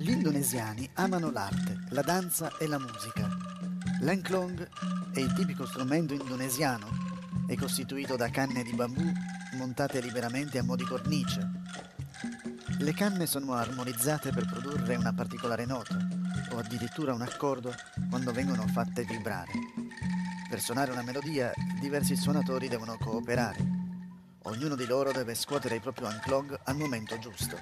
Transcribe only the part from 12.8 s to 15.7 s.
canne sono armonizzate per produrre una particolare